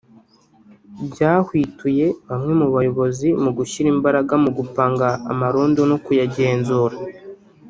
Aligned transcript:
byahwituye 1.11 2.05
bamwe 2.27 2.51
mu 2.61 2.67
bayobozi 2.75 3.27
mu 3.43 3.51
gushyira 3.57 3.87
imbaraga 3.95 4.33
mu 4.43 4.49
gupanga 4.57 5.07
amarondo 5.31 5.81
no 5.91 5.97
kuyagenzura” 6.05 6.95